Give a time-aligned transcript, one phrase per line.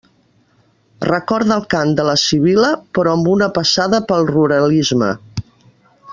[1.09, 5.13] Recorda el cant de la Sibil·la, però amb una passada pel ruralisme.